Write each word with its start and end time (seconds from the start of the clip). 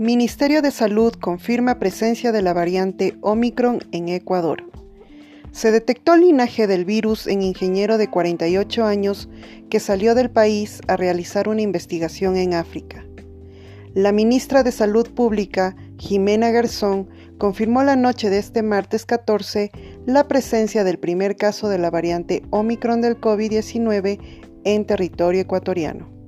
Ministerio 0.00 0.62
de 0.62 0.70
Salud 0.70 1.12
confirma 1.12 1.78
presencia 1.78 2.32
de 2.32 2.40
la 2.40 2.54
variante 2.54 3.18
Omicron 3.20 3.80
en 3.92 4.08
Ecuador. 4.08 4.64
Se 5.52 5.70
detectó 5.70 6.14
el 6.14 6.22
linaje 6.22 6.66
del 6.66 6.86
virus 6.86 7.26
en 7.26 7.42
ingeniero 7.42 7.98
de 7.98 8.08
48 8.08 8.86
años 8.86 9.28
que 9.68 9.78
salió 9.78 10.14
del 10.14 10.30
país 10.30 10.80
a 10.88 10.96
realizar 10.96 11.50
una 11.50 11.60
investigación 11.60 12.38
en 12.38 12.54
África. 12.54 13.04
La 13.92 14.10
ministra 14.10 14.62
de 14.62 14.72
Salud 14.72 15.06
Pública, 15.10 15.76
Jimena 15.98 16.50
Garzón, 16.50 17.10
confirmó 17.36 17.82
la 17.82 17.96
noche 17.96 18.30
de 18.30 18.38
este 18.38 18.62
martes 18.62 19.04
14 19.04 19.70
la 20.06 20.26
presencia 20.28 20.82
del 20.82 20.98
primer 20.98 21.36
caso 21.36 21.68
de 21.68 21.76
la 21.76 21.90
variante 21.90 22.42
Omicron 22.48 23.02
del 23.02 23.20
COVID-19 23.20 24.18
en 24.64 24.86
territorio 24.86 25.42
ecuatoriano. 25.42 26.19